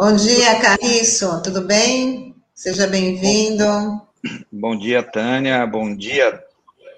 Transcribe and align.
Bom 0.00 0.16
dia, 0.16 0.58
Carriço, 0.62 1.42
tudo 1.42 1.60
bem? 1.60 2.34
Seja 2.54 2.86
bem-vindo. 2.86 3.62
Bom 4.50 4.74
dia, 4.74 5.02
Tânia, 5.02 5.66
bom 5.66 5.94
dia, 5.94 6.42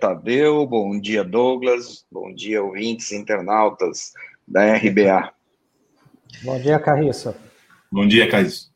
Tadeu, 0.00 0.64
bom 0.64 1.00
dia, 1.00 1.24
Douglas, 1.24 2.04
bom 2.12 2.32
dia, 2.32 2.62
ouvintes 2.62 3.10
internautas 3.10 4.12
da 4.46 4.76
RBA. 4.76 5.32
Bom 6.44 6.60
dia, 6.60 6.78
Carriço. 6.78 7.34
Bom 7.90 8.06
dia, 8.06 8.30
Carriço. 8.30 8.70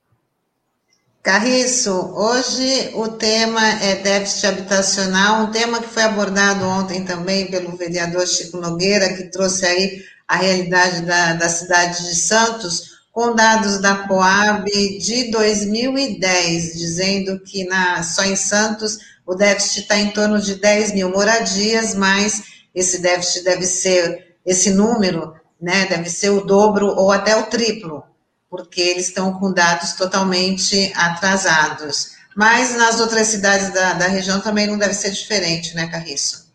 Carriço, 1.23 1.93
hoje 1.93 2.91
o 2.97 3.07
tema 3.07 3.65
é 3.81 3.95
déficit 3.95 4.47
habitacional, 4.49 5.45
um 5.45 5.53
tema 5.53 5.81
que 5.81 5.87
foi 5.87 6.03
abordado 6.03 6.65
ontem 6.65 7.05
também 7.05 7.49
pelo 7.49 7.77
vereador 7.77 8.27
Chico 8.27 8.57
Nogueira, 8.57 9.15
que 9.15 9.31
trouxe 9.31 9.65
aí 9.65 10.03
a 10.27 10.35
realidade 10.35 11.03
da, 11.03 11.35
da 11.35 11.49
cidade 11.49 12.05
de 12.09 12.17
Santos, 12.17 12.96
com 13.17 13.35
dados 13.35 13.81
da 13.81 14.07
Coab 14.07 14.71
de 14.99 15.31
2010, 15.31 16.75
dizendo 16.75 17.41
que 17.41 17.65
na, 17.65 18.03
só 18.03 18.23
em 18.23 18.37
Santos 18.37 18.99
o 19.25 19.35
déficit 19.35 19.81
está 19.81 19.97
em 19.97 20.11
torno 20.11 20.39
de 20.39 20.57
10 20.57 20.93
mil 20.93 21.09
moradias, 21.09 21.95
mas 21.95 22.43
esse 22.75 23.01
déficit 23.01 23.43
deve 23.43 23.65
ser, 23.65 24.37
esse 24.45 24.69
número, 24.69 25.35
né, 25.59 25.87
deve 25.87 26.11
ser 26.11 26.29
o 26.29 26.43
dobro 26.43 26.89
ou 26.89 27.11
até 27.11 27.35
o 27.35 27.45
triplo 27.45 28.05
porque 28.51 28.83
eles 28.83 29.09
estão 29.09 29.33
com 29.33 29.51
dados 29.51 29.95
totalmente 29.95 30.93
atrasados. 30.95 32.17
Mas 32.37 32.77
nas 32.77 33.01
outras 33.01 33.29
cidades 33.29 33.73
da, 33.73 33.95
da 33.95 34.09
região 34.09 34.41
também 34.41 34.67
não 34.67 34.77
deve 34.77 34.93
ser 34.93 35.11
diferente, 35.11 35.75
né, 35.75 35.89
Carriço? 35.89 36.53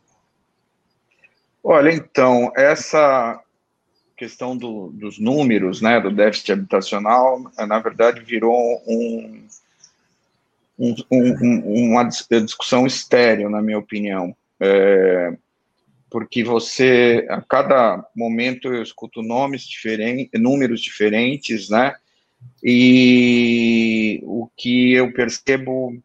Olha, 1.63 1.91
então, 1.91 2.51
essa 2.55 3.41
questão 4.21 4.55
do, 4.55 4.91
dos 4.91 5.17
números, 5.17 5.81
né, 5.81 5.99
do 5.99 6.11
déficit 6.11 6.51
habitacional, 6.51 7.51
na 7.67 7.79
verdade 7.79 8.21
virou 8.21 8.79
um, 8.87 9.47
um, 10.77 10.95
um, 11.11 11.89
uma 11.89 12.03
discussão 12.03 12.85
estéreo, 12.85 13.49
na 13.49 13.63
minha 13.63 13.79
opinião. 13.79 14.35
É, 14.59 15.35
porque 16.07 16.43
você, 16.43 17.25
a 17.31 17.41
cada 17.41 18.05
momento 18.15 18.67
eu 18.67 18.83
escuto 18.83 19.23
nomes 19.23 19.63
diferentes, 19.63 20.39
números 20.39 20.81
diferentes, 20.81 21.69
né? 21.69 21.95
E 22.63 24.21
o 24.23 24.47
que 24.55 24.93
eu 24.93 25.11
percebo 25.13 25.99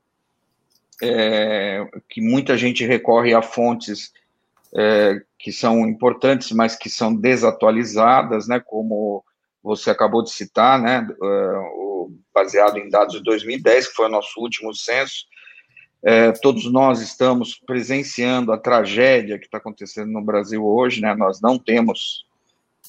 é 1.02 1.86
que 2.08 2.22
muita 2.22 2.56
gente 2.56 2.86
recorre 2.86 3.34
a 3.34 3.42
fontes 3.42 4.10
é, 4.74 5.20
que 5.38 5.52
são 5.52 5.86
importantes, 5.86 6.52
mas 6.52 6.76
que 6.76 6.88
são 6.88 7.14
desatualizadas, 7.14 8.48
né? 8.48 8.60
Como 8.60 9.24
você 9.62 9.90
acabou 9.90 10.22
de 10.22 10.30
citar, 10.30 10.80
né? 10.80 11.06
É, 11.22 11.52
baseado 12.34 12.78
em 12.78 12.88
dados 12.88 13.14
de 13.14 13.22
2010, 13.22 13.88
que 13.88 13.94
foi 13.94 14.06
o 14.06 14.10
nosso 14.10 14.40
último 14.40 14.74
censo, 14.74 15.26
é, 16.02 16.30
todos 16.32 16.70
nós 16.70 17.00
estamos 17.00 17.58
presenciando 17.66 18.52
a 18.52 18.58
tragédia 18.58 19.38
que 19.38 19.46
está 19.46 19.58
acontecendo 19.58 20.12
no 20.12 20.22
Brasil 20.22 20.64
hoje, 20.64 21.00
né? 21.00 21.14
Nós 21.14 21.40
não 21.40 21.58
temos 21.58 22.26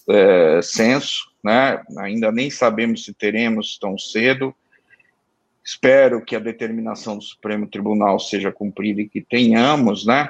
é, 0.08 0.62
censo, 0.62 1.32
né? 1.44 1.82
Ainda 1.98 2.32
nem 2.32 2.50
sabemos 2.50 3.06
se 3.06 3.14
teremos 3.14 3.78
tão 3.80 3.98
cedo. 3.98 4.54
Espero 5.64 6.24
que 6.24 6.36
a 6.36 6.40
determinação 6.40 7.18
do 7.18 7.24
Supremo 7.24 7.68
Tribunal 7.68 8.20
seja 8.20 8.52
cumprida 8.52 9.02
e 9.02 9.10
que 9.10 9.22
tenhamos, 9.22 10.06
né? 10.06 10.30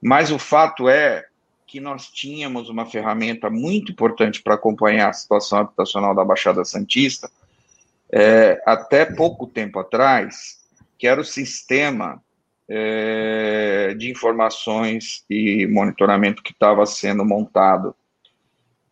Mas 0.00 0.30
o 0.30 0.38
fato 0.38 0.88
é 0.88 1.26
que 1.66 1.78
nós 1.78 2.08
tínhamos 2.08 2.68
uma 2.68 2.84
ferramenta 2.84 3.48
muito 3.48 3.92
importante 3.92 4.42
para 4.42 4.54
acompanhar 4.54 5.10
a 5.10 5.12
situação 5.12 5.58
habitacional 5.58 6.14
da 6.14 6.24
Baixada 6.24 6.64
Santista. 6.64 7.30
É, 8.12 8.60
até 8.66 9.04
pouco 9.04 9.46
tempo 9.46 9.78
atrás, 9.78 10.58
que 10.98 11.06
era 11.06 11.20
o 11.20 11.24
sistema 11.24 12.20
é, 12.68 13.94
de 13.94 14.10
informações 14.10 15.24
e 15.30 15.66
monitoramento 15.66 16.42
que 16.42 16.52
estava 16.52 16.84
sendo 16.86 17.24
montado 17.24 17.94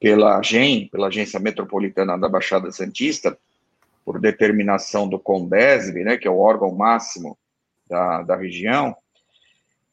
pela 0.00 0.38
AGEM, 0.38 0.88
pela 0.88 1.08
Agência 1.08 1.40
Metropolitana 1.40 2.16
da 2.16 2.28
Baixada 2.28 2.70
Santista, 2.70 3.36
por 4.04 4.20
determinação 4.20 5.08
do 5.08 5.18
CONDESB, 5.18 6.04
né, 6.04 6.16
que 6.16 6.28
é 6.28 6.30
o 6.30 6.38
órgão 6.38 6.72
máximo 6.74 7.36
da, 7.88 8.22
da 8.22 8.36
região, 8.36 8.96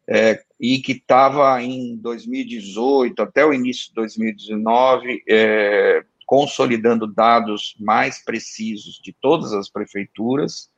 é, 0.07 0.41
e 0.59 0.79
que 0.79 0.93
estava 0.93 1.61
em 1.61 1.97
2018 1.97 3.21
até 3.21 3.45
o 3.45 3.53
início 3.53 3.89
de 3.89 3.95
2019 3.95 5.23
é, 5.27 6.03
consolidando 6.25 7.05
dados 7.05 7.75
mais 7.79 8.23
precisos 8.23 8.99
de 9.03 9.13
todas 9.13 9.53
as 9.53 9.69
prefeituras, 9.69 10.69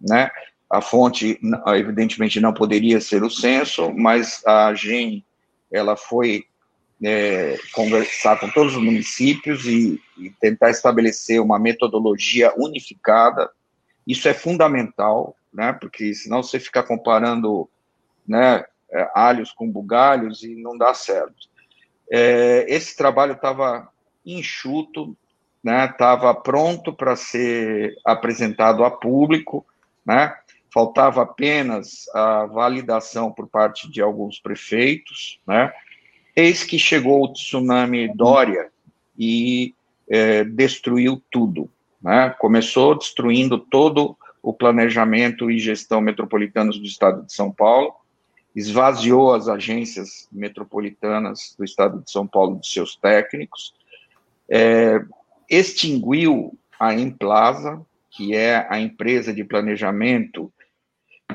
né, 0.00 0.30
a 0.70 0.82
fonte, 0.82 1.40
evidentemente, 1.68 2.40
não 2.40 2.52
poderia 2.52 3.00
ser 3.00 3.22
o 3.22 3.30
censo, 3.30 3.90
mas 3.94 4.44
a 4.46 4.74
GEM, 4.74 5.24
ela 5.72 5.96
foi 5.96 6.44
é, 7.02 7.56
conversar 7.72 8.38
com 8.38 8.50
todos 8.50 8.76
os 8.76 8.82
municípios 8.82 9.64
e, 9.66 10.00
e, 10.18 10.30
tentar 10.40 10.70
estabelecer 10.70 11.40
uma 11.40 11.58
metodologia 11.58 12.52
unificada. 12.56 13.50
Isso 14.06 14.28
é 14.28 14.34
fundamental, 14.34 15.34
né, 15.52 15.72
porque 15.72 16.12
senão 16.12 16.42
você 16.42 16.60
fica 16.60 16.82
comparando 16.82 17.68
né, 18.26 18.64
é, 18.92 19.10
alhos 19.14 19.52
com 19.52 19.70
bugalhos 19.70 20.42
e 20.42 20.54
não 20.54 20.76
dá 20.76 20.94
certo. 20.94 21.48
É, 22.10 22.64
esse 22.68 22.96
trabalho 22.96 23.32
estava 23.32 23.88
enxuto, 24.24 25.16
estava 25.64 26.32
né, 26.32 26.40
pronto 26.42 26.92
para 26.92 27.16
ser 27.16 27.94
apresentado 28.04 28.84
a 28.84 28.90
público, 28.90 29.66
né, 30.04 30.34
faltava 30.72 31.22
apenas 31.22 32.08
a 32.14 32.46
validação 32.46 33.32
por 33.32 33.48
parte 33.48 33.90
de 33.90 34.00
alguns 34.00 34.38
prefeitos, 34.38 35.40
né? 35.46 35.72
Eis 36.36 36.62
que 36.62 36.78
chegou 36.78 37.24
o 37.24 37.32
tsunami 37.32 38.14
Dória 38.14 38.70
e 39.18 39.74
é, 40.08 40.44
destruiu 40.44 41.22
tudo, 41.30 41.68
né? 42.00 42.30
Começou 42.38 42.96
destruindo 42.96 43.58
todo 43.58 44.16
o 44.42 44.52
planejamento 44.52 45.50
e 45.50 45.58
gestão 45.58 46.00
metropolitanos 46.00 46.78
do 46.78 46.84
Estado 46.86 47.26
de 47.26 47.32
São 47.32 47.50
Paulo, 47.50 47.92
esvaziou 48.54 49.34
as 49.34 49.48
agências 49.48 50.28
metropolitanas 50.32 51.54
do 51.56 51.64
Estado 51.64 52.02
de 52.02 52.10
São 52.10 52.26
Paulo 52.26 52.58
de 52.58 52.68
seus 52.68 52.96
técnicos, 52.96 53.74
é, 54.48 55.00
extinguiu 55.48 56.58
a 56.78 56.94
Emplaza, 56.94 57.84
que 58.10 58.34
é 58.34 58.66
a 58.70 58.80
empresa 58.80 59.32
de 59.32 59.44
planejamento 59.44 60.52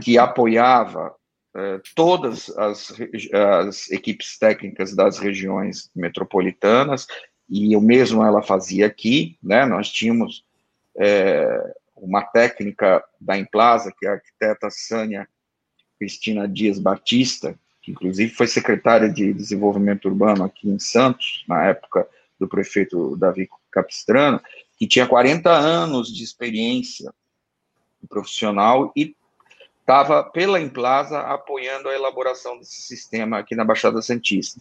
que 0.02 0.18
apoiava 0.18 1.16
eh, 1.56 1.80
todas 1.96 2.50
as, 2.58 2.92
as, 3.32 3.92
equipes 3.92 4.40
técnicas 4.40 4.96
das 4.96 5.20
regiões 5.20 5.92
metropolitanas, 5.96 7.06
e 7.48 7.76
o 7.76 7.82
mesmo 7.82 8.24
ela 8.24 8.42
fazia 8.42 8.88
aqui, 8.88 9.38
né? 9.42 9.64
Nós 9.66 9.90
tínhamos 9.90 10.44
eh, 10.98 11.74
uma 11.96 12.24
técnica 12.24 13.04
da 13.22 13.38
Emplaza, 13.38 13.94
que 13.98 14.06
é 14.06 14.10
a 14.10 14.14
arquiteta 14.14 14.70
Sânia 14.72 15.28
Cristina 16.04 16.50
Dias 16.50 16.80
Batista, 16.80 17.58
que 17.82 17.92
inclusive 17.92 18.34
foi 18.34 18.46
secretária 18.46 19.10
de 19.10 19.34
Desenvolvimento 19.34 20.06
Urbano 20.10 20.44
aqui 20.44 20.70
em 20.70 20.78
Santos, 20.78 21.46
na 21.48 21.64
época 21.64 22.06
do 22.38 22.46
prefeito 22.46 23.16
Davi 23.16 23.48
Capistrano, 23.72 24.42
que 24.78 24.86
tinha 24.86 25.08
40 25.08 25.50
anos 25.50 26.14
de 26.14 26.22
experiência 26.22 27.14
profissional 28.10 28.92
e 28.98 29.16
estava 29.80 30.24
pela 30.26 30.60
Emplaza 30.60 31.20
apoiando 31.20 31.88
a 31.88 31.96
elaboração 31.96 32.58
desse 32.60 32.82
sistema 32.82 33.40
aqui 33.40 33.56
na 33.56 33.64
Baixada 33.64 34.02
Santista, 34.02 34.60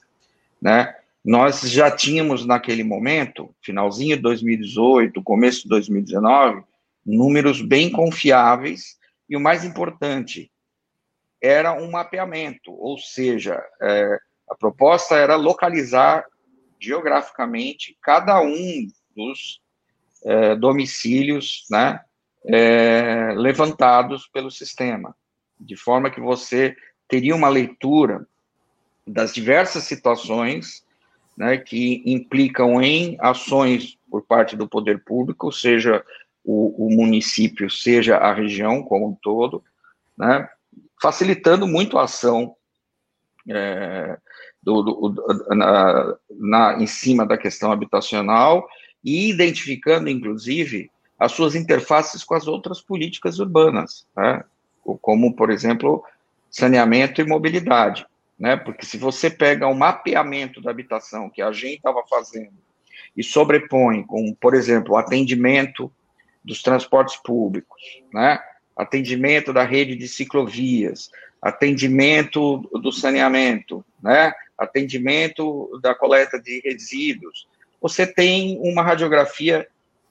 né? 0.61 0.95
Nós 1.25 1.61
já 1.63 1.91
tínhamos 1.91 2.47
naquele 2.47 2.85
momento, 2.85 3.53
finalzinho 3.61 4.17
de 4.17 4.23
2018, 4.23 5.21
começo 5.23 5.65
de 5.65 5.69
2019, 5.71 6.63
números 7.05 7.61
bem 7.61 7.91
confiáveis 7.91 8.97
e 9.29 9.37
o 9.37 9.41
mais 9.41 9.65
importante 9.65 10.53
era 11.43 11.73
um 11.73 11.91
mapeamento, 11.91 12.73
ou 12.73 12.97
seja, 12.97 13.61
é, 13.81 14.19
a 14.49 14.55
proposta 14.55 15.17
era 15.17 15.35
localizar 15.35 16.25
geograficamente 16.79 17.99
cada 18.01 18.41
um 18.41 18.87
dos 19.15 19.61
é, 20.25 20.55
domicílios, 20.55 21.67
né, 21.69 22.01
é, 22.47 23.33
levantados 23.37 24.29
pelo 24.29 24.51
sistema, 24.51 25.17
de 25.59 25.77
forma 25.77 26.11
que 26.11 26.21
você 26.21 26.77
teria 27.09 27.35
uma 27.35 27.49
leitura 27.49 28.27
das 29.07 29.35
diversas 29.35 29.85
situações 29.85 30.85
né, 31.37 31.57
que 31.57 32.03
implicam 32.07 32.81
em 32.81 33.17
ações 33.21 33.99
por 34.09 34.23
parte 34.23 34.57
do 34.57 34.69
poder 34.69 35.03
público, 35.03 35.51
seja 35.51 36.05
o, 36.45 36.87
o 36.87 36.91
município, 36.91 37.69
seja 37.71 38.17
a 38.17 38.33
região 38.33 38.83
como 38.83 39.09
um 39.09 39.15
todo, 39.15 39.63
né, 40.17 40.49
facilitando 41.03 41.67
muito 41.67 41.99
a 41.99 42.05
ação 42.05 42.55
é, 43.51 44.17
do, 44.63 44.83
do, 44.83 45.47
na, 45.49 46.17
na, 46.31 46.81
em 46.81 46.87
cima 46.87 47.27
da 47.27 47.37
questão 47.37 47.73
habitacional 47.73 48.69
e 49.05 49.29
identificando, 49.29 50.09
inclusive, 50.09 50.89
as 51.19 51.33
suas 51.33 51.57
interfaces 51.57 52.23
com 52.23 52.35
as 52.35 52.47
outras 52.47 52.81
políticas 52.81 53.41
urbanas, 53.41 54.07
né? 54.17 54.45
como, 55.01 55.35
por 55.35 55.51
exemplo, 55.51 56.05
saneamento 56.49 57.21
e 57.21 57.27
mobilidade. 57.27 58.07
Né? 58.39 58.57
Porque 58.57 58.87
se 58.87 58.97
você 58.97 59.29
pega 59.29 59.67
o 59.67 59.75
mapeamento 59.75 60.61
da 60.61 60.71
habitação 60.71 61.29
que 61.29 61.43
a 61.43 61.51
gente 61.51 61.79
estava 61.79 62.05
fazendo 62.09 62.55
e 63.17 63.25
sobrepõe 63.25 64.05
com, 64.05 64.33
por 64.35 64.55
exemplo, 64.55 64.95
o 64.95 64.97
atendimento 64.97 65.93
dos 66.45 66.63
transportes 66.63 67.17
públicos, 67.17 67.81
né? 68.13 68.41
Atendimento 68.77 69.53
da 69.53 69.65
rede 69.65 69.97
de 69.97 70.09
ciclovias, 70.09 71.11
atendimento 71.41 72.61
do 72.73 72.93
saneamento, 72.93 73.85
né? 74.03 74.33
atendimento 74.57 75.79
da 75.83 75.95
coleta 75.95 76.41
de 76.41 76.61
resíduos, 76.65 77.49
você 77.81 78.07
tem 78.07 78.59
uma 78.61 78.83
radiografia 78.83 79.67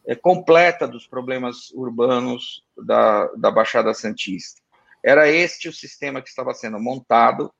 é, 0.05 0.15
completa 0.15 0.87
dos 0.87 1.07
problemas 1.07 1.71
urbanos 1.71 2.63
da, 2.77 3.27
da 3.37 3.49
Baixada 3.49 3.93
Santista. 3.93 4.61
Era 5.03 5.29
este 5.29 5.69
o 5.69 5.73
sistema 5.73 6.21
que 6.21 6.29
estava 6.29 6.53
sendo 6.53 6.79
montado 6.79 7.51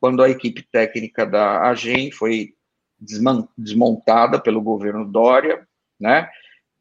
quando 0.00 0.22
a 0.22 0.30
equipe 0.30 0.62
técnica 0.62 1.26
da 1.26 1.68
AGEM 1.68 2.12
foi 2.12 2.54
desmontada 3.56 4.40
pelo 4.40 4.62
governo 4.62 5.04
Dória, 5.04 5.66
né, 5.98 6.30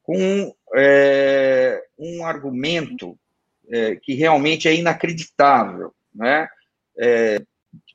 com 0.04 0.54
é, 0.75 1.81
um 1.98 2.25
argumento 2.25 3.18
é, 3.70 3.96
que 3.96 4.14
realmente 4.14 4.68
é 4.68 4.76
inacreditável, 4.76 5.94
né, 6.14 6.48
é, 6.98 7.42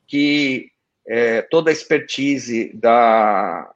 que 0.07 0.69
é, 1.07 1.41
toda 1.41 1.69
a 1.69 1.73
expertise 1.73 2.71
da 2.73 3.73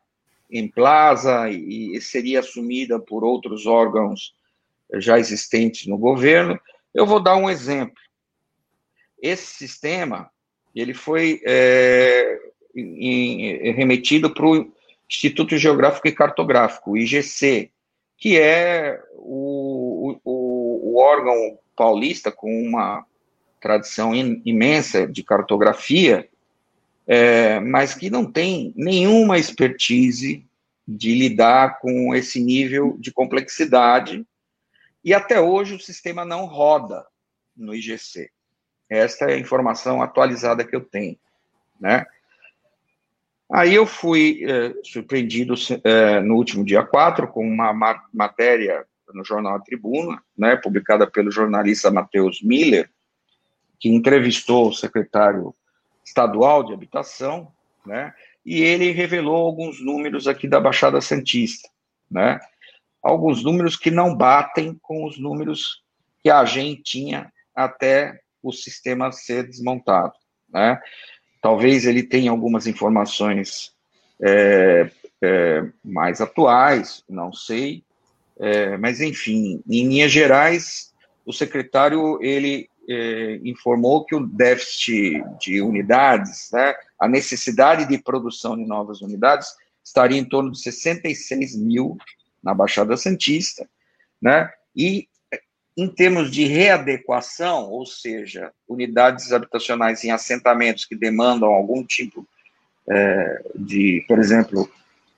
Emplaza 0.50 1.50
e, 1.50 1.96
e 1.96 2.02
seria 2.02 2.40
assumida 2.40 3.00
por 3.00 3.24
outros 3.24 3.66
órgãos 3.66 4.34
já 4.96 5.18
existentes 5.18 5.88
no 5.88 5.98
governo. 5.98 6.60
Eu 6.94 7.06
vou 7.06 7.20
dar 7.20 7.36
um 7.36 7.50
exemplo. 7.50 7.96
Esse 9.22 9.48
sistema 9.48 10.30
ele 10.76 10.94
foi 10.94 11.42
é, 11.46 12.38
em, 12.76 13.72
remetido 13.72 14.34
para 14.34 14.46
o 14.46 14.72
Instituto 15.10 15.58
Geográfico 15.58 16.08
e 16.08 16.12
Cartográfico, 16.12 16.98
IGC, 16.98 17.72
que 18.18 18.38
é 18.40 19.02
o, 19.14 20.20
o, 20.24 20.92
o 20.94 20.98
órgão 20.98 21.58
paulista 21.76 22.32
com 22.32 22.64
uma 22.64 23.06
tradição 23.60 24.14
in, 24.14 24.42
imensa 24.46 25.08
de 25.08 25.24
cartografia, 25.24 26.30
é, 27.08 27.60
mas 27.60 27.94
que 27.94 28.10
não 28.10 28.32
tem 28.32 28.74
nenhuma 28.76 29.38
expertise 29.38 30.46
de 30.88 31.16
lidar 31.16 31.80
com 31.80 32.14
esse 32.14 32.40
nível 32.40 32.96
de 33.00 33.12
complexidade, 33.12 34.26
e 35.04 35.14
até 35.14 35.40
hoje 35.40 35.76
o 35.76 35.80
sistema 35.80 36.26
não 36.26 36.46
roda 36.46 37.06
no 37.56 37.74
IGC. 37.74 38.30
Esta 38.90 39.26
é 39.26 39.34
a 39.34 39.40
informação 39.40 40.02
atualizada 40.02 40.64
que 40.64 40.76
eu 40.76 40.82
tenho, 40.82 41.18
né? 41.80 42.06
Aí 43.52 43.76
eu 43.76 43.86
fui 43.86 44.44
é, 44.44 44.74
surpreendido 44.84 45.54
é, 45.84 46.20
no 46.20 46.36
último 46.36 46.64
dia 46.64 46.84
4 46.84 47.28
com 47.28 47.48
uma 47.48 47.72
ma 47.74 48.04
matéria 48.12 48.86
no 49.14 49.24
jornal 49.24 49.62
Tribuna, 49.62 50.22
né, 50.38 50.56
publicada 50.56 51.06
pelo 51.06 51.32
jornalista 51.32 51.92
Matheus 51.92 52.42
Miller, 52.42 52.90
que 53.80 53.90
entrevistou 53.90 54.70
o 54.70 54.74
secretário 54.74 55.54
estadual 56.04 56.64
de 56.64 56.74
habitação, 56.74 57.52
né, 57.86 58.14
e 58.46 58.62
ele 58.62 58.92
revelou 58.92 59.46
alguns 59.46 59.84
números 59.84 60.28
aqui 60.28 60.48
da 60.48 60.60
Baixada 60.60 61.02
Santista, 61.02 61.70
né, 62.10 62.40
alguns 63.02 63.44
números 63.44 63.76
que 63.76 63.92
não 63.92 64.16
batem 64.16 64.78
com 64.82 65.06
os 65.06 65.20
números 65.20 65.84
que 66.24 66.30
a 66.32 66.44
gente 66.44 66.82
tinha 66.82 67.32
até 67.56 68.20
o 68.42 68.52
sistema 68.52 69.12
ser 69.12 69.48
desmontado, 69.48 70.14
né? 70.50 70.82
Talvez 71.40 71.86
ele 71.86 72.02
tenha 72.02 72.32
algumas 72.32 72.66
informações 72.66 73.72
é, 74.20 74.90
é, 75.22 75.64
mais 75.84 76.20
atuais, 76.20 77.04
não 77.08 77.32
sei, 77.32 77.85
é, 78.40 78.78
mas 78.78 79.02
enfim, 79.02 79.62
em 79.68 79.88
linhas 79.88 80.12
gerais, 80.12 80.94
o 81.26 81.32
secretário 81.34 82.20
ele 82.22 82.70
é, 82.88 83.40
informou 83.44 84.06
que 84.06 84.16
o 84.16 84.26
déficit 84.26 85.24
de 85.40 85.62
unidades, 85.62 86.50
né, 86.52 86.76
a 87.00 87.08
necessidade 87.08 87.88
de 87.88 87.98
produção 87.98 88.56
de 88.56 88.66
novas 88.66 89.02
unidades 89.02 89.48
estaria 89.84 90.20
em 90.20 90.26
torno 90.26 90.52
de 90.52 90.60
66 90.60 91.56
mil 91.56 91.98
na 92.44 92.54
Baixada 92.54 92.96
Santista, 92.98 93.68
né, 94.22 94.52
e 94.76 95.08
em 95.78 95.90
termos 95.90 96.32
de 96.32 96.46
readequação, 96.46 97.70
ou 97.70 97.86
seja, 97.86 98.52
unidades 98.68 99.34
habitacionais 99.34 100.04
em 100.04 100.12
assentamentos 100.12 100.86
que 100.86 100.96
demandam 100.96 101.50
algum 101.50 101.84
tipo 101.84 102.26
é, 102.90 103.42
de, 103.56 104.06
por 104.08 104.20
exemplo, 104.20 104.70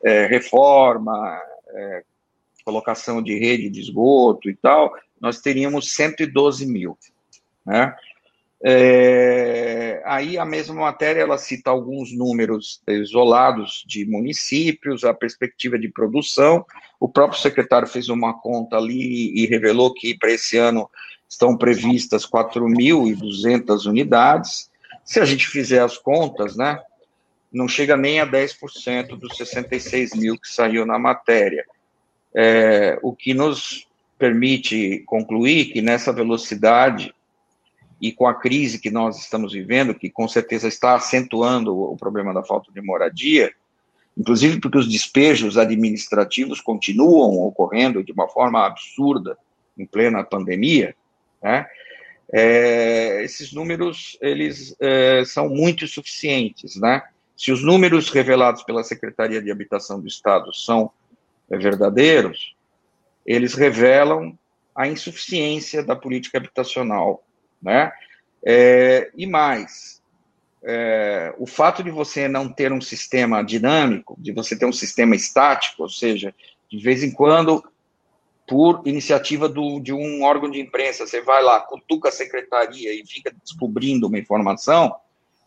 é, 0.04 0.26
reforma, 0.26 1.40
é, 1.70 2.04
colocação 2.68 3.24
de 3.24 3.40
rede 3.40 3.70
de 3.70 3.80
esgoto 3.80 4.50
e 4.50 4.54
tal, 4.54 4.94
nós 5.22 5.40
teríamos 5.40 5.94
112 5.94 6.66
mil. 6.66 6.98
Né? 7.66 7.96
É, 8.62 10.02
aí 10.06 10.38
a 10.38 10.44
mesma 10.44 10.76
matéria 10.76 11.22
ela 11.22 11.38
cita 11.38 11.70
alguns 11.70 12.12
números 12.12 12.82
isolados 12.86 13.86
de 13.88 14.04
municípios, 14.04 15.06
a 15.06 15.14
perspectiva 15.14 15.80
de 15.80 15.88
produção. 15.88 16.66
O 17.00 17.08
próprio 17.08 17.40
secretário 17.40 17.88
fez 17.88 18.10
uma 18.10 18.34
conta 18.34 18.76
ali 18.76 19.34
e 19.42 19.46
revelou 19.46 19.94
que 19.94 20.18
para 20.18 20.34
esse 20.34 20.58
ano 20.58 20.90
estão 21.30 21.56
previstas 21.56 22.30
4.200 22.30 23.86
unidades. 23.86 24.70
Se 25.06 25.22
a 25.22 25.26
gente 25.26 25.48
fizer 25.48 25.80
as 25.80 25.98
contas, 25.98 26.58
né, 26.58 26.82
não 27.50 27.70
chega 27.70 27.96
nem 27.96 28.20
a 28.20 28.28
10% 28.28 29.16
dos 29.18 29.38
66 29.38 30.16
mil 30.16 30.38
que 30.38 30.50
saiu 30.50 30.86
na 30.86 31.00
matéria. 31.00 31.64
É, 32.40 33.00
o 33.02 33.16
que 33.16 33.34
nos 33.34 33.88
permite 34.18 35.00
concluir 35.08 35.72
que 35.72 35.82
nessa 35.82 36.14
velocidade 36.14 37.14
e 38.00 38.12
com 38.12 38.28
a 38.28 38.34
crise 38.36 38.80
que 38.80 38.92
nós 38.92 39.18
estamos 39.18 39.54
vivendo, 39.54 39.96
que 39.96 40.10
com 40.10 40.28
certeza 40.28 40.68
está 40.68 40.96
acentuando 40.96 41.76
o 41.76 41.98
problema 41.98 42.34
da 42.34 42.44
falta 42.44 42.72
de 42.72 42.80
moradia, 42.80 43.52
inclusive 44.16 44.60
porque 44.60 44.78
os 44.78 44.88
despejos 44.88 45.58
administrativos 45.58 46.62
continuam 46.62 47.40
ocorrendo 47.46 48.04
de 48.04 48.12
uma 48.12 48.28
forma 48.28 48.66
absurda 48.66 49.38
em 49.78 49.86
plena 49.86 50.24
pandemia, 50.24 50.96
né? 51.42 51.66
É, 52.32 53.24
esses 53.24 53.54
números 53.54 54.18
eles 54.22 54.76
é, 54.82 55.24
são 55.26 55.48
muito 55.48 55.86
insuficientes, 55.86 56.76
né? 56.76 57.02
Se 57.38 57.52
os 57.52 57.64
números 57.64 58.10
revelados 58.10 58.64
pela 58.64 58.84
Secretaria 58.84 59.42
de 59.42 59.50
Habitação 59.50 60.00
do 60.02 60.08
Estado 60.08 60.54
são 60.54 60.92
verdadeiros, 61.50 62.56
eles 63.26 63.54
revelam 63.54 64.38
a 64.76 64.88
insuficiência 64.88 65.84
da 65.84 65.96
política 65.96 66.38
habitacional 66.38 67.24
né? 67.62 67.92
É, 68.46 69.12
e 69.16 69.26
mais, 69.26 70.02
é, 70.64 71.34
o 71.38 71.46
fato 71.46 71.84
de 71.84 71.92
você 71.92 72.28
não 72.28 72.50
ter 72.50 72.72
um 72.72 72.82
sistema 72.82 73.44
dinâmico, 73.44 74.16
de 74.20 74.32
você 74.32 74.58
ter 74.58 74.66
um 74.66 74.74
sistema 74.74 75.16
estático, 75.16 75.84
ou 75.84 75.90
seja, 75.90 76.34
de 76.70 76.78
vez 76.80 77.04
em 77.04 77.12
quando, 77.12 77.64
por 78.48 78.82
iniciativa 78.86 79.50
do, 79.50 79.80
de 79.80 79.92
um 79.92 80.24
órgão 80.24 80.50
de 80.50 80.62
imprensa, 80.62 81.06
você 81.06 81.22
vai 81.22 81.44
lá, 81.44 81.60
cutuca 81.60 82.10
a 82.10 82.12
secretaria 82.12 82.94
e 82.94 83.06
fica 83.06 83.34
descobrindo 83.44 84.08
uma 84.08 84.20
informação, 84.20 84.96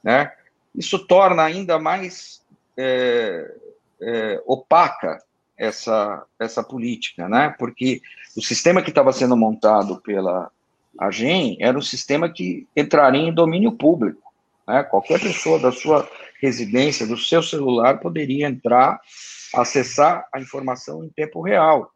né? 0.03 0.33
Isso 0.75 0.99
torna 1.07 1.43
ainda 1.43 1.79
mais 1.79 2.45
é, 2.77 3.55
é, 4.01 4.43
opaca 4.47 5.19
essa, 5.61 6.25
essa 6.39 6.65
política, 6.65 7.29
né? 7.29 7.55
Porque 7.59 8.01
o 8.35 8.41
sistema 8.41 8.81
que 8.81 8.89
estava 8.89 9.13
sendo 9.13 9.37
montado 9.37 10.01
pela 10.01 10.51
a 10.99 11.11
GEM 11.11 11.57
era 11.61 11.79
um 11.79 11.83
sistema 11.83 12.29
que 12.29 12.67
entraria 12.75 13.21
em 13.21 13.33
domínio 13.33 13.73
público. 13.73 14.23
Né? 14.67 14.83
Qualquer 14.85 15.21
pessoa 15.21 15.59
da 15.59 15.71
sua 15.71 16.09
residência, 16.41 17.07
do 17.07 17.17
seu 17.17 17.43
celular, 17.43 18.01
poderia 18.01 18.47
entrar, 18.47 18.99
acessar 19.55 20.27
a 20.35 20.41
informação 20.41 21.05
em 21.05 21.11
tempo 21.11 21.43
real. 21.43 21.93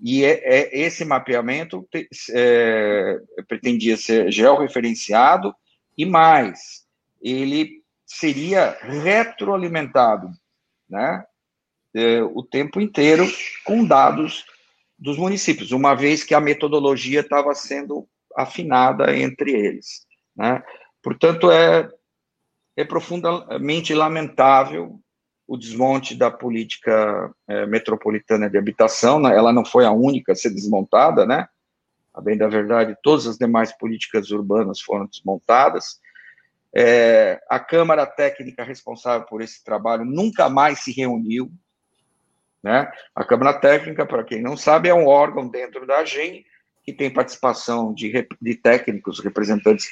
E 0.00 0.24
é, 0.24 0.40
é 0.44 0.78
esse 0.78 1.04
mapeamento 1.04 1.88
é, 2.32 3.18
pretendia 3.48 3.96
ser 3.96 4.30
georreferenciado 4.30 5.54
e 5.96 6.04
mais, 6.04 6.84
ele 7.22 7.82
seria 8.04 8.76
retroalimentado, 8.82 10.28
né, 10.90 11.24
é, 11.94 12.22
o 12.22 12.42
tempo 12.42 12.80
inteiro 12.80 13.24
com 13.64 13.84
dados 13.84 14.44
dos 14.98 15.16
municípios, 15.16 15.72
uma 15.72 15.94
vez 15.94 16.24
que 16.24 16.34
a 16.34 16.40
metodologia 16.40 17.20
estava 17.20 17.54
sendo 17.54 18.08
afinada 18.36 19.16
entre 19.16 19.52
eles. 19.52 20.06
Né? 20.36 20.62
Portanto, 21.02 21.50
é, 21.50 21.88
é 22.76 22.84
profundamente 22.84 23.94
lamentável 23.94 24.98
o 25.46 25.56
desmonte 25.56 26.14
da 26.14 26.30
política 26.30 27.30
é, 27.46 27.66
metropolitana 27.66 28.48
de 28.48 28.56
habitação, 28.56 29.20
né? 29.20 29.36
ela 29.36 29.52
não 29.52 29.64
foi 29.64 29.84
a 29.84 29.92
única 29.92 30.32
a 30.32 30.34
ser 30.34 30.50
desmontada, 30.50 31.26
né? 31.26 31.46
A 32.14 32.20
bem 32.20 32.38
da 32.38 32.48
verdade, 32.48 32.96
todas 33.02 33.26
as 33.26 33.36
demais 33.36 33.76
políticas 33.76 34.30
urbanas 34.30 34.80
foram 34.80 35.06
desmontadas. 35.06 36.00
É, 36.74 37.40
a 37.50 37.58
Câmara 37.58 38.06
Técnica 38.06 38.64
responsável 38.64 39.26
por 39.26 39.42
esse 39.42 39.62
trabalho 39.62 40.04
nunca 40.04 40.48
mais 40.48 40.80
se 40.80 40.92
reuniu, 40.92 41.52
né? 42.64 42.90
A 43.14 43.22
Câmara 43.22 43.52
Técnica, 43.52 44.06
para 44.06 44.24
quem 44.24 44.40
não 44.40 44.56
sabe, 44.56 44.88
é 44.88 44.94
um 44.94 45.06
órgão 45.06 45.46
dentro 45.46 45.86
da 45.86 45.98
AGEM 45.98 46.46
que 46.82 46.94
tem 46.94 47.12
participação 47.12 47.92
de, 47.92 48.26
de 48.40 48.54
técnicos, 48.54 49.20
representantes 49.20 49.86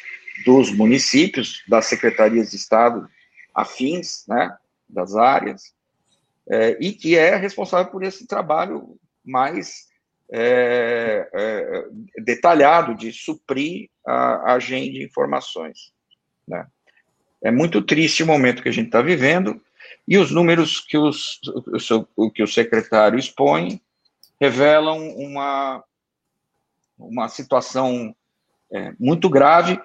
dos 0.46 0.72
municípios, 0.72 1.62
das 1.68 1.84
secretarias 1.84 2.50
de 2.50 2.56
Estado 2.56 3.06
afins, 3.54 4.24
né, 4.26 4.56
das 4.88 5.14
áreas, 5.14 5.74
é, 6.50 6.78
e 6.80 6.92
que 6.92 7.14
é 7.16 7.36
responsável 7.36 7.92
por 7.92 8.02
esse 8.02 8.26
trabalho 8.26 8.98
mais 9.22 9.88
é, 10.30 11.28
é, 11.34 11.84
detalhado 12.22 12.94
de 12.94 13.12
suprir 13.12 13.90
a, 14.06 14.52
a 14.52 14.54
agenda 14.54 14.92
de 14.92 15.04
informações. 15.04 15.92
Né. 16.48 16.66
É 17.42 17.50
muito 17.50 17.82
triste 17.82 18.22
o 18.22 18.26
momento 18.26 18.62
que 18.62 18.68
a 18.70 18.72
gente 18.72 18.86
está 18.86 19.02
vivendo, 19.02 19.60
e 20.06 20.18
os 20.18 20.30
números 20.30 20.80
que, 20.80 20.98
os, 20.98 21.40
o, 22.16 22.30
que 22.30 22.42
o 22.42 22.46
secretário 22.46 23.18
expõe 23.18 23.80
revelam 24.40 25.08
uma, 25.16 25.84
uma 26.98 27.28
situação 27.28 28.14
é, 28.70 28.92
muito 28.98 29.28
grave, 29.28 29.80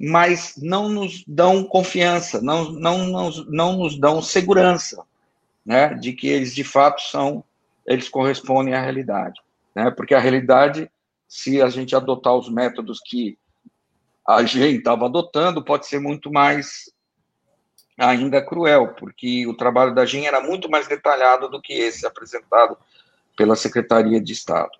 mas 0.00 0.54
não 0.56 0.88
nos 0.88 1.22
dão 1.26 1.64
confiança, 1.64 2.40
não, 2.40 2.70
não, 2.72 3.06
não, 3.06 3.30
não 3.48 3.76
nos 3.76 3.98
dão 3.98 4.22
segurança, 4.22 5.04
né, 5.64 5.94
de 5.94 6.12
que 6.12 6.28
eles 6.28 6.54
de 6.54 6.64
fato 6.64 7.02
são, 7.02 7.44
eles 7.86 8.08
correspondem 8.08 8.74
à 8.74 8.80
realidade, 8.80 9.40
né, 9.74 9.90
porque 9.90 10.14
a 10.14 10.20
realidade, 10.20 10.90
se 11.28 11.60
a 11.60 11.68
gente 11.68 11.94
adotar 11.94 12.34
os 12.34 12.48
métodos 12.48 13.00
que 13.04 13.38
a 14.26 14.42
gente 14.44 14.78
estava 14.78 15.04
adotando, 15.04 15.62
pode 15.62 15.86
ser 15.86 16.00
muito 16.00 16.32
mais 16.32 16.90
ainda 17.98 18.44
cruel, 18.44 18.94
porque 18.98 19.46
o 19.46 19.56
trabalho 19.56 19.94
da 19.94 20.04
GEM 20.04 20.26
era 20.26 20.40
muito 20.40 20.68
mais 20.68 20.86
detalhado 20.88 21.48
do 21.48 21.60
que 21.60 21.72
esse 21.72 22.06
apresentado 22.06 22.76
pela 23.36 23.56
Secretaria 23.56 24.20
de 24.20 24.32
Estado. 24.32 24.70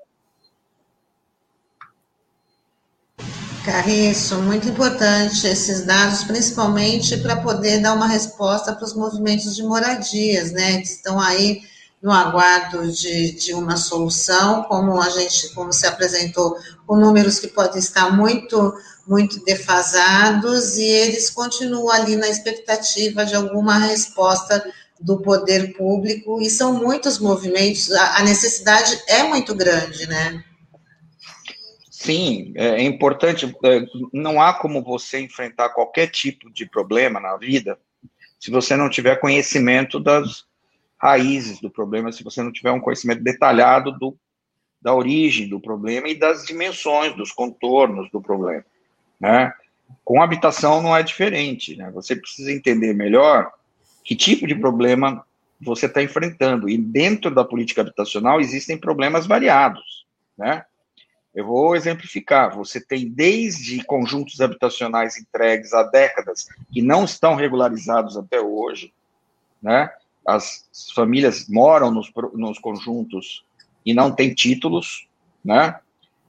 Carriço, 3.65 4.37
muito 4.43 4.69
importante 4.69 5.47
esses 5.47 5.87
dados, 5.87 6.25
principalmente 6.25 7.17
para 7.19 7.37
poder 7.37 7.81
dar 7.81 7.95
uma 7.95 8.07
resposta 8.07 8.75
para 8.75 8.85
os 8.85 8.95
movimentos 8.95 9.57
de 9.57 9.63
moradias, 9.63 10.53
né, 10.53 10.79
que 10.79 10.87
estão 10.87 11.19
aí 11.19 11.63
no 12.03 12.13
aguardo 12.13 12.93
de, 12.93 13.33
de 13.33 13.55
uma 13.55 13.79
solução, 13.79 14.65
como 14.65 15.01
a 15.01 15.09
gente, 15.09 15.55
como 15.55 15.73
se 15.73 15.87
apresentou, 15.87 16.55
com 16.87 16.97
números 16.97 17.39
que 17.39 17.49
podem 17.49 17.79
estar 17.79 18.15
muito, 18.15 18.75
muito 19.07 19.45
defasados, 19.45 20.77
e 20.77 20.85
eles 20.85 21.31
continuam 21.31 21.91
ali 21.91 22.17
na 22.17 22.29
expectativa 22.29 23.25
de 23.25 23.35
alguma 23.35 23.79
resposta 23.79 24.65
do 25.01 25.21
poder 25.21 25.77
público, 25.77 26.41
e 26.41 26.49
são 26.49 26.75
muitos 26.75 27.19
movimentos, 27.19 27.91
a, 27.93 28.23
necessidade 28.23 28.99
é 29.09 29.23
muito 29.25 29.55
grande, 29.55 30.07
né? 30.09 30.43
Sim, 31.91 32.53
é, 32.57 32.81
é 32.81 32.83
importante. 32.83 33.55
É, 33.65 33.85
não 34.13 34.41
há 34.41 34.53
como 34.53 34.83
você 34.83 35.21
enfrentar 35.21 35.71
qualquer 35.71 36.09
tipo 36.09 36.51
de 36.51 36.69
problema 36.69 37.19
na 37.19 37.37
vida 37.37 37.79
se 38.45 38.51
você 38.51 38.77
não 38.77 38.91
tiver 38.91 39.17
conhecimento 39.17 39.99
das 39.99 40.45
raízes 40.99 41.63
do 41.63 41.71
problema, 41.71 42.13
se 42.13 42.23
você 42.23 42.43
não 42.43 42.53
tiver 42.53 42.73
um 42.73 42.81
conhecimento 42.81 43.25
detalhado 43.25 43.91
do, 43.93 44.19
da 44.83 44.95
origem 44.95 45.49
do 45.49 45.59
problema 45.59 46.11
e 46.11 46.15
das 46.15 46.45
dimensões, 46.45 47.17
dos 47.17 47.33
contornos 47.33 48.11
do 48.11 48.21
problema. 48.21 48.63
Né? 49.21 49.53
Com 50.05 50.23
habitação 50.23 50.83
não 50.83 50.97
é 50.97 51.03
diferente. 51.03 51.77
Né? 51.77 51.91
Você 51.93 52.17
precisa 52.17 52.53
entender 52.53 52.93
melhor 52.95 53.51
que 54.03 54.15
tipo 54.15 54.47
de 54.47 54.55
problema 54.55 55.25
você 55.61 55.87
está 55.87 56.03
enfrentando. 56.03 56.69
E 56.69 56.77
dentro 56.77 57.31
da 57.31 57.45
política 57.45 57.81
habitacional 57.81 58.41
existem 58.41 58.77
problemas 58.77 59.27
variados. 59.27 60.07
Né? 60.37 60.65
Eu 61.35 61.47
vou 61.47 61.75
exemplificar. 61.75 62.55
Você 62.55 62.81
tem 62.81 63.09
desde 63.09 63.83
conjuntos 63.85 64.41
habitacionais 64.41 65.19
entregues 65.19 65.73
há 65.73 65.83
décadas 65.83 66.49
que 66.73 66.81
não 66.81 67.05
estão 67.05 67.35
regularizados 67.35 68.17
até 68.17 68.41
hoje, 68.41 68.93
né? 69.61 69.91
As 70.27 70.65
famílias 70.95 71.49
moram 71.49 71.91
nos, 71.91 72.11
nos 72.35 72.59
conjuntos 72.59 73.45
e 73.85 73.93
não 73.93 74.13
têm 74.13 74.33
títulos, 74.33 75.09
né? 75.45 75.79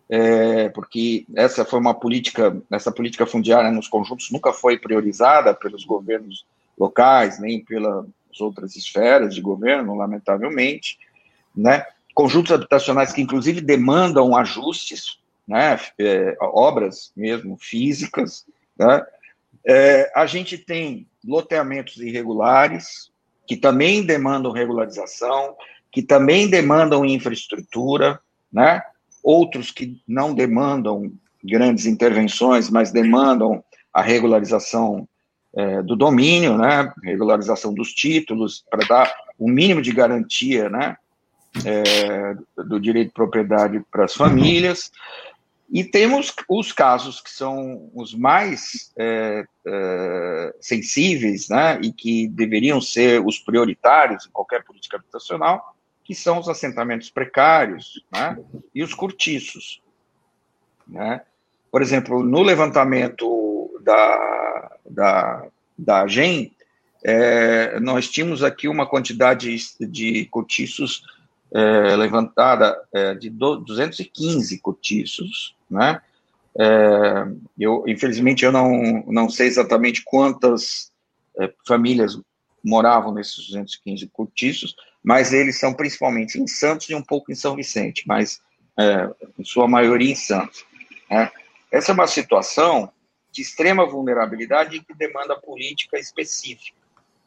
É, 0.08 0.70
porque 0.70 1.26
essa 1.36 1.66
foi 1.66 1.80
uma 1.80 1.94
política, 1.94 2.56
essa 2.72 2.92
política 2.92 3.26
fundiária 3.26 3.72
nos 3.72 3.88
conjuntos 3.88 4.30
nunca 4.32 4.54
foi 4.54 4.78
priorizada 4.78 5.54
pelos 5.54 5.84
governos 5.84 6.46
locais, 6.78 7.40
nem 7.40 7.64
pelas 7.64 8.06
outras 8.40 8.76
esferas 8.76 9.34
de 9.34 9.42
governo, 9.42 9.96
lamentavelmente, 9.96 11.00
né? 11.56 11.86
conjuntos 12.16 12.54
habitacionais 12.54 13.12
que, 13.12 13.22
inclusive, 13.22 13.60
demandam 13.60 14.36
ajustes, 14.38 15.20
né, 15.46 15.78
é, 16.00 16.36
obras 16.40 17.12
mesmo 17.16 17.58
físicas. 17.60 18.46
Né, 18.80 19.06
é, 19.68 20.12
a 20.16 20.26
gente 20.26 20.58
tem 20.58 21.06
loteamentos 21.24 21.98
irregulares, 21.98 23.12
que 23.46 23.58
também 23.58 24.04
demandam 24.04 24.52
regularização, 24.52 25.56
que 25.92 26.02
também 26.02 26.50
demandam 26.50 27.06
infraestrutura, 27.06 28.20
né, 28.52 28.82
outros 29.25 29.72
que 29.72 30.00
não 30.08 30.36
demandam 30.36 31.12
grandes 31.44 31.88
intervenções, 31.88 32.70
mas 32.70 32.91
demandam 32.91 33.63
a 33.91 34.01
regularização 34.01 35.08
é, 35.55 35.82
do 35.82 35.96
domínio, 35.96 36.58
né, 36.58 36.94
regularização 37.03 37.74
dos 37.74 37.91
títulos, 37.91 38.63
para 38.70 38.88
dar 38.88 39.15
o 39.39 39.50
mínimo 39.50 39.82
de 39.82 39.91
garantia, 39.91 40.70
né, 40.70 40.96
é, 41.65 42.36
do 42.63 42.79
direito 42.79 43.08
de 43.08 43.13
propriedade 43.13 43.84
para 43.91 44.05
as 44.05 44.13
famílias, 44.13 44.91
e 45.72 45.84
temos 45.84 46.32
os 46.48 46.72
casos 46.72 47.20
que 47.20 47.32
são 47.32 47.89
os 47.96 48.13
mais 48.13 48.91
é, 48.96 49.44
é, 49.65 50.55
sensíveis, 50.62 51.50
né, 51.50 51.79
e 51.82 51.91
que 51.91 52.27
deveriam 52.27 52.79
ser 52.79 53.25
os 53.25 53.39
prioritários 53.39 54.27
em 54.27 54.32
qualquer 54.32 54.63
política 54.63 54.98
habitacional, 54.98 55.75
que 56.06 56.16
são 56.16 56.40
os 56.40 56.48
assentamentos 56.48 57.10
precários, 57.10 58.02
né, 58.14 58.38
e 58.74 58.82
os 58.84 58.94
cortiços, 58.94 59.82
né. 60.88 61.22
Por 61.72 61.82
exemplo, 61.82 62.24
no 62.24 62.42
levantamento 62.42 63.82
da, 63.84 64.78
da, 64.90 65.48
da 65.78 66.02
AGEM, 66.04 66.56
é, 67.04 67.80
nós 67.82 68.10
tínhamos 68.10 68.44
aqui 68.44 68.68
uma 68.68 68.88
quantidade 68.88 69.54
de 69.82 70.26
cortiços 70.26 71.04
é, 71.52 71.96
levantada 71.96 72.82
é, 72.94 73.14
de 73.14 73.30
215 73.30 74.60
cortiços, 74.60 75.56
né? 75.70 76.02
É, 76.58 77.28
eu, 77.60 77.84
infelizmente, 77.88 78.46
eu 78.46 78.52
não, 78.52 79.04
não 79.08 79.30
sei 79.30 79.48
exatamente 79.48 80.02
quantas 80.04 80.92
é, 81.38 81.54
famílias 81.68 82.18
moravam 82.64 83.14
nesses 83.14 83.48
215 83.48 84.08
cortiços, 84.08 84.76
mas 85.06 85.32
eles 85.32 85.60
são 85.60 85.72
principalmente 85.72 86.42
em 86.42 86.48
Santos 86.48 86.90
e 86.90 86.96
um 86.96 87.02
pouco 87.02 87.32
em 87.32 87.36
São 87.36 87.56
Vicente, 87.56 88.04
mas 88.08 88.42
é, 88.78 89.08
em 89.38 89.44
sua 89.46 89.68
maioria 89.68 90.12
em 90.12 90.16
Santos. 90.16 90.66
Né? 91.10 91.32
Essa 91.72 91.92
é 91.92 91.94
uma 91.94 92.08
situação 92.08 92.92
de 93.32 93.44
extrema 93.44 93.86
vulnerabilidade 93.86 94.80
que 94.80 94.96
demanda 94.96 95.40
política 95.40 96.00
específica. 96.00 96.80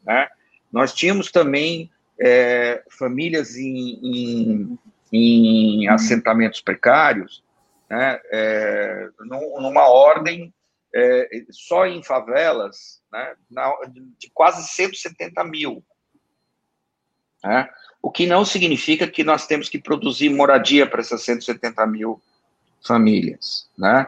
Né? 0.05 0.27
Nós 0.69 0.93
tínhamos 0.93 1.31
também 1.31 1.89
é, 2.19 2.83
famílias 2.89 3.55
em, 3.55 3.99
em, 4.03 4.79
em, 5.13 5.87
assentamentos 5.87 6.59
precários, 6.59 7.41
né, 7.89 8.19
é, 8.29 9.07
numa 9.21 9.87
ordem 9.87 10.53
é, 10.93 11.29
só 11.49 11.85
em 11.85 12.03
favelas 12.03 13.01
né, 13.09 13.35
na, 13.49 13.73
de 14.17 14.29
quase 14.33 14.67
170 14.67 15.43
mil. 15.45 15.81
Né, 17.43 17.69
o 18.01 18.11
que 18.11 18.25
não 18.25 18.43
significa 18.43 19.07
que 19.07 19.23
nós 19.23 19.47
temos 19.47 19.69
que 19.69 19.79
produzir 19.79 20.29
moradia 20.29 20.87
para 20.87 21.01
essas 21.01 21.21
170 21.23 21.85
mil 21.87 22.21
famílias. 22.85 23.69
Né? 23.77 24.07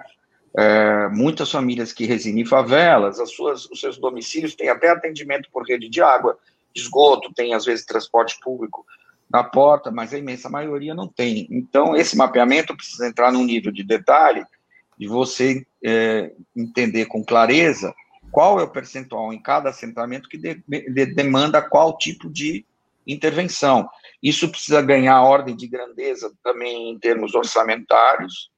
É, 0.57 1.07
muitas 1.09 1.51
famílias 1.51 1.93
que 1.93 2.05
residem 2.05 2.41
em 2.41 2.45
favelas, 2.45 3.19
as 3.19 3.31
suas, 3.31 3.65
os 3.65 3.79
seus 3.79 3.97
domicílios 3.97 4.55
têm 4.55 4.69
até 4.69 4.89
atendimento 4.89 5.49
por 5.51 5.65
rede 5.65 5.89
de 5.89 6.01
água, 6.01 6.37
esgoto, 6.75 7.33
tem 7.33 7.53
às 7.53 7.65
vezes 7.65 7.85
transporte 7.85 8.39
público 8.41 8.85
na 9.29 9.43
porta, 9.43 9.89
mas 9.91 10.13
a 10.13 10.17
imensa 10.17 10.49
maioria 10.49 10.93
não 10.93 11.07
tem. 11.07 11.47
Então, 11.49 11.95
esse 11.95 12.17
mapeamento 12.17 12.75
precisa 12.75 13.07
entrar 13.07 13.31
num 13.31 13.45
nível 13.45 13.71
de 13.71 13.83
detalhe 13.83 14.45
de 14.97 15.07
você 15.07 15.65
é, 15.83 16.31
entender 16.55 17.05
com 17.05 17.23
clareza 17.23 17.93
qual 18.31 18.59
é 18.59 18.63
o 18.63 18.69
percentual 18.69 19.33
em 19.33 19.41
cada 19.41 19.69
assentamento 19.69 20.29
que 20.29 20.37
de, 20.37 20.63
de, 20.67 21.05
demanda 21.07 21.61
qual 21.61 21.97
tipo 21.97 22.29
de 22.29 22.65
intervenção. 23.05 23.89
Isso 24.21 24.49
precisa 24.49 24.81
ganhar 24.81 25.21
ordem 25.21 25.55
de 25.55 25.67
grandeza 25.67 26.31
também 26.43 26.91
em 26.91 26.99
termos 26.99 27.33
orçamentários 27.33 28.51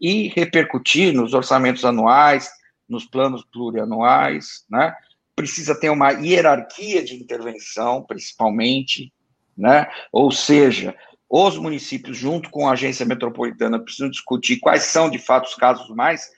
e 0.00 0.28
repercutir 0.28 1.12
nos 1.12 1.34
orçamentos 1.34 1.84
anuais, 1.84 2.50
nos 2.88 3.04
planos 3.04 3.44
plurianuais, 3.52 4.64
né? 4.70 4.94
Precisa 5.34 5.78
ter 5.78 5.90
uma 5.90 6.12
hierarquia 6.12 7.02
de 7.02 7.14
intervenção, 7.14 8.02
principalmente, 8.02 9.12
né? 9.56 9.88
Ou 10.12 10.30
seja, 10.30 10.94
os 11.28 11.58
municípios, 11.58 12.16
junto 12.16 12.48
com 12.50 12.68
a 12.68 12.72
agência 12.72 13.04
metropolitana, 13.04 13.78
precisam 13.78 14.08
discutir 14.08 14.58
quais 14.58 14.84
são, 14.84 15.10
de 15.10 15.18
fato, 15.18 15.46
os 15.46 15.54
casos 15.54 15.88
mais 15.90 16.30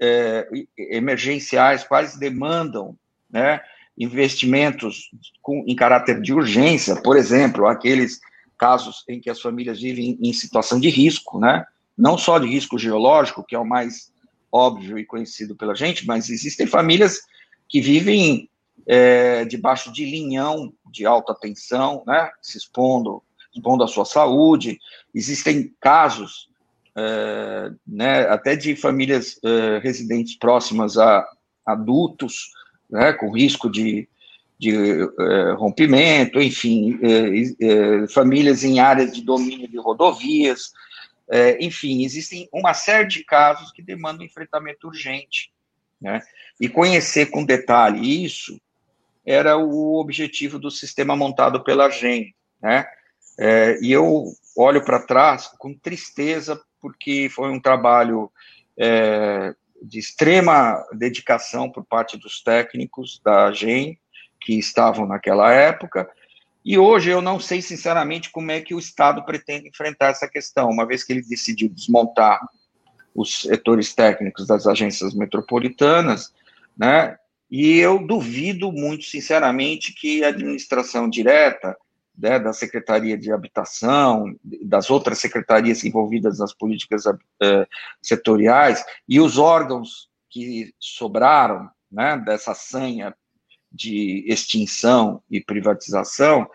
é, 0.00 0.46
emergenciais, 0.78 1.82
quais 1.82 2.16
demandam 2.16 2.96
né, 3.30 3.60
investimentos 3.98 5.10
com, 5.42 5.64
em 5.66 5.74
caráter 5.74 6.20
de 6.20 6.32
urgência, 6.32 7.00
por 7.02 7.16
exemplo, 7.16 7.66
aqueles 7.66 8.20
casos 8.58 9.04
em 9.08 9.20
que 9.20 9.30
as 9.30 9.40
famílias 9.40 9.80
vivem 9.80 10.18
em 10.20 10.32
situação 10.32 10.80
de 10.80 10.88
risco, 10.88 11.38
né? 11.38 11.64
não 11.96 12.18
só 12.18 12.38
de 12.38 12.46
risco 12.46 12.78
geológico, 12.78 13.44
que 13.44 13.54
é 13.54 13.58
o 13.58 13.64
mais 13.64 14.12
óbvio 14.52 14.98
e 14.98 15.04
conhecido 15.04 15.56
pela 15.56 15.74
gente, 15.74 16.06
mas 16.06 16.28
existem 16.28 16.66
famílias 16.66 17.20
que 17.68 17.80
vivem 17.80 18.48
é, 18.86 19.44
debaixo 19.44 19.92
de 19.92 20.04
linhão 20.04 20.72
de 20.92 21.04
alta 21.06 21.34
tensão, 21.34 22.02
né, 22.06 22.30
se 22.42 22.58
expondo 22.58 23.22
expondo 23.54 23.82
a 23.82 23.88
sua 23.88 24.04
saúde. 24.04 24.78
Existem 25.14 25.74
casos, 25.80 26.48
é, 26.94 27.70
né, 27.86 28.28
até 28.28 28.54
de 28.54 28.76
famílias 28.76 29.40
é, 29.42 29.78
residentes 29.78 30.36
próximas 30.36 30.98
a 30.98 31.26
adultos, 31.64 32.50
né, 32.90 33.12
com 33.12 33.30
risco 33.30 33.70
de, 33.70 34.08
de 34.58 34.72
é, 34.72 35.52
rompimento, 35.52 36.40
enfim, 36.40 36.98
é, 37.02 38.02
é, 38.04 38.08
famílias 38.08 38.64
em 38.64 38.78
áreas 38.78 39.12
de 39.12 39.22
domínio 39.22 39.68
de 39.68 39.78
rodovias, 39.78 40.72
enfim, 41.58 42.04
existem 42.04 42.48
uma 42.52 42.72
série 42.72 43.08
de 43.08 43.24
casos 43.24 43.72
que 43.72 43.82
demandam 43.82 44.24
enfrentamento 44.24 44.86
urgente, 44.86 45.50
né, 46.00 46.20
e 46.60 46.68
conhecer 46.68 47.26
com 47.26 47.44
detalhe 47.44 48.24
isso 48.24 48.60
era 49.24 49.56
o 49.56 49.96
objetivo 49.98 50.56
do 50.56 50.70
sistema 50.70 51.16
montado 51.16 51.64
pela 51.64 51.90
GEM, 51.90 52.32
né, 52.62 52.86
é, 53.38 53.78
e 53.82 53.92
eu 53.92 54.32
olho 54.56 54.84
para 54.84 55.00
trás 55.00 55.48
com 55.58 55.74
tristeza, 55.74 56.60
porque 56.80 57.28
foi 57.28 57.50
um 57.50 57.60
trabalho 57.60 58.30
é, 58.78 59.54
de 59.82 59.98
extrema 59.98 60.84
dedicação 60.92 61.70
por 61.70 61.84
parte 61.84 62.16
dos 62.16 62.42
técnicos 62.42 63.20
da 63.24 63.52
GEM, 63.52 63.98
que 64.40 64.58
estavam 64.58 65.06
naquela 65.06 65.52
época, 65.52 66.08
e 66.64 66.76
hoje 66.76 67.10
eu 67.10 67.22
não 67.22 67.38
sei, 67.38 67.62
sinceramente, 67.62 68.28
como 68.32 68.50
é 68.50 68.60
que 68.60 68.74
o 68.74 68.78
Estado 68.80 69.24
pretende 69.24 69.68
enfrentar 69.68 70.08
essa 70.08 70.28
questão, 70.28 70.68
uma 70.68 70.84
vez 70.84 71.04
que 71.04 71.12
ele 71.12 71.22
decidiu 71.22 71.68
desmontar 71.68 72.40
os 73.14 73.42
setores 73.42 73.94
técnicos 73.94 74.48
das 74.48 74.66
agências 74.66 75.14
metropolitanas, 75.14 76.34
né? 76.76 77.16
E 77.48 77.78
eu 77.78 78.04
duvido 78.04 78.72
muito, 78.72 79.04
sinceramente, 79.04 79.94
que 79.94 80.24
a 80.24 80.28
administração 80.28 81.08
direta 81.08 81.76
né, 82.16 82.38
da 82.38 82.52
Secretaria 82.52 83.16
de 83.16 83.32
Habitação, 83.32 84.34
das 84.62 84.90
outras 84.90 85.18
secretarias 85.18 85.84
envolvidas 85.84 86.38
nas 86.38 86.54
políticas 86.54 87.04
uh, 87.06 87.16
setoriais, 88.02 88.84
e 89.08 89.20
os 89.20 89.38
órgãos 89.38 90.08
que 90.30 90.74
sobraram 90.78 91.68
né, 91.90 92.16
dessa 92.18 92.54
sanha 92.54 93.14
de 93.70 94.24
extinção 94.26 95.22
e 95.30 95.40
privatização, 95.40 96.48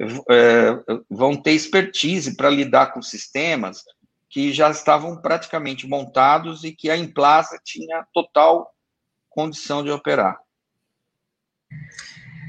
uh, 0.00 1.04
vão 1.10 1.36
ter 1.36 1.52
expertise 1.52 2.36
para 2.36 2.48
lidar 2.48 2.92
com 2.92 3.02
sistemas 3.02 3.84
que 4.28 4.50
já 4.50 4.70
estavam 4.70 5.20
praticamente 5.20 5.86
montados 5.86 6.64
e 6.64 6.72
que 6.72 6.88
a 6.88 6.96
Implaza 6.96 7.60
tinha 7.62 8.06
total 8.14 8.72
condição 9.28 9.84
de 9.84 9.90
operar. 9.90 10.38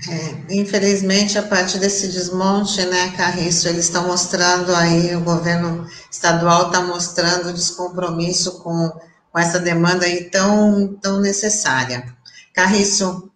É, 0.10 0.54
infelizmente, 0.54 1.38
a 1.38 1.44
partir 1.44 1.80
desse 1.80 2.10
desmonte, 2.10 2.86
né, 2.86 3.14
Carriço, 3.16 3.68
eles 3.70 3.86
estão 3.86 4.06
mostrando 4.08 4.76
aí, 4.76 5.16
o 5.16 5.22
governo 5.22 5.88
estadual 6.12 6.68
está 6.68 6.82
mostrando 6.82 7.54
descompromisso 7.54 8.60
com, 8.60 8.92
com 9.32 9.40
essa 9.40 9.60
demanda 9.60 10.06
aí 10.06 10.30
tão, 10.30 10.94
tão 11.02 11.22
necessária. 11.22 12.06
Carriço, 12.54 13.32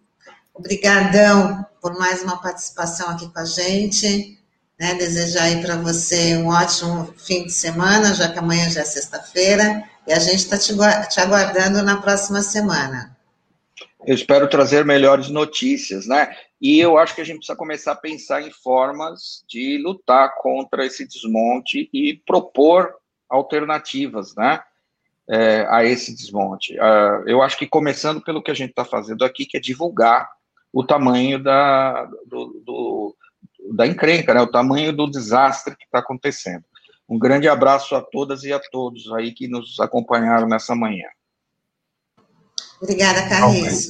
obrigadão 0.52 1.64
por 1.80 1.98
mais 1.98 2.22
uma 2.22 2.36
participação 2.36 3.08
aqui 3.08 3.28
com 3.32 3.38
a 3.38 3.44
gente, 3.46 4.38
né, 4.78 4.94
desejar 4.94 5.44
aí 5.44 5.62
para 5.62 5.76
você 5.76 6.36
um 6.36 6.48
ótimo 6.48 7.14
fim 7.16 7.44
de 7.44 7.52
semana, 7.52 8.14
já 8.14 8.28
que 8.28 8.38
amanhã 8.38 8.68
já 8.68 8.82
é 8.82 8.84
sexta-feira, 8.84 9.84
e 10.06 10.12
a 10.12 10.18
gente 10.18 10.40
está 10.40 10.58
te, 10.58 10.74
te 11.08 11.20
aguardando 11.20 11.82
na 11.82 11.96
próxima 11.96 12.42
semana. 12.42 13.16
Eu 14.08 14.14
espero 14.14 14.48
trazer 14.48 14.86
melhores 14.86 15.28
notícias, 15.28 16.06
né? 16.06 16.34
E 16.58 16.80
eu 16.80 16.96
acho 16.96 17.14
que 17.14 17.20
a 17.20 17.24
gente 17.24 17.36
precisa 17.40 17.58
começar 17.58 17.92
a 17.92 17.94
pensar 17.94 18.40
em 18.40 18.50
formas 18.50 19.44
de 19.46 19.76
lutar 19.76 20.34
contra 20.36 20.86
esse 20.86 21.06
desmonte 21.06 21.90
e 21.92 22.16
propor 22.26 22.94
alternativas, 23.28 24.34
né? 24.34 24.62
É, 25.28 25.66
a 25.68 25.84
esse 25.84 26.16
desmonte. 26.16 26.72
Uh, 26.76 27.28
eu 27.28 27.42
acho 27.42 27.58
que 27.58 27.66
começando 27.66 28.22
pelo 28.22 28.42
que 28.42 28.50
a 28.50 28.54
gente 28.54 28.70
está 28.70 28.82
fazendo 28.82 29.26
aqui, 29.26 29.44
que 29.44 29.58
é 29.58 29.60
divulgar 29.60 30.26
o 30.72 30.82
tamanho 30.82 31.38
da, 31.38 32.06
do, 32.26 32.62
do, 32.64 33.16
da 33.74 33.86
encrenca, 33.86 34.32
né? 34.32 34.40
O 34.40 34.50
tamanho 34.50 34.90
do 34.90 35.06
desastre 35.06 35.76
que 35.76 35.84
está 35.84 35.98
acontecendo. 35.98 36.64
Um 37.06 37.18
grande 37.18 37.46
abraço 37.46 37.94
a 37.94 38.00
todas 38.00 38.42
e 38.42 38.54
a 38.54 38.58
todos 38.58 39.12
aí 39.12 39.32
que 39.32 39.46
nos 39.46 39.78
acompanharam 39.80 40.48
nessa 40.48 40.74
manhã. 40.74 41.08
Obrigada, 42.80 43.28
Carlinhos. 43.28 43.88